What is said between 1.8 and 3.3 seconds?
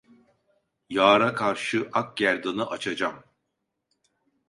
ak gerdanı açacam.